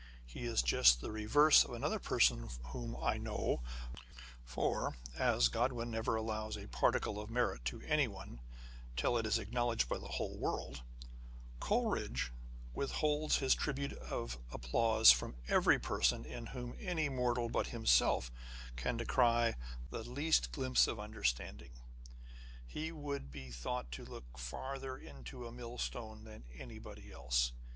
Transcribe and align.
He 0.25 0.45
is 0.45 0.63
just 0.63 0.99
the 0.99 1.11
reverse 1.11 1.63
of 1.63 1.73
another 1.73 1.99
person 1.99 2.49
whom 2.71 2.95
I 2.99 3.19
know 3.19 3.61
â€" 3.93 3.99
for, 4.43 4.97
as 5.15 5.47
Godwin 5.47 5.91
never 5.91 6.15
allows 6.15 6.57
a 6.57 6.65
particle 6.67 7.19
of 7.19 7.29
merit 7.29 7.63
to 7.65 7.81
anyone 7.83 8.41
till 8.97 9.15
it 9.15 9.27
is 9.27 9.37
acknowledged 9.37 9.87
by 9.87 9.99
the 9.99 10.07
whole 10.07 10.35
world, 10.39 10.81
Coleridge 11.59 12.33
withholds 12.73 13.37
his 13.37 13.53
tribute 13.53 13.93
of 13.93 14.39
applause 14.51 15.11
from 15.11 15.35
every 15.47 15.77
person 15.77 16.25
in 16.25 16.47
whom 16.47 16.75
any 16.79 17.07
mortal 17.07 17.47
but 17.47 17.67
himself 17.67 18.31
can 18.75 18.97
descry 18.97 19.53
the 19.91 20.03
least 20.03 20.51
glimpse 20.51 20.87
of 20.87 20.99
under 20.99 21.23
standing. 21.23 21.73
He 22.65 22.91
would 22.91 23.29
be 23.31 23.51
thought 23.51 23.91
to 23.91 24.03
look 24.05 24.39
farther 24.39 24.97
into 24.97 25.45
a 25.45 25.51
millstone 25.51 26.23
than 26.23 26.45
anybody 26.57 27.11
else. 27.11 27.51